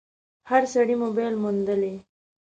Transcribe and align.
هر 0.49 0.63
سړي 0.73 0.95
موبایل 1.03 1.33
موندلی 1.43 1.95